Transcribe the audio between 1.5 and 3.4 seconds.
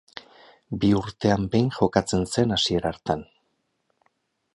behin jokatzen zen, hasiera hartan.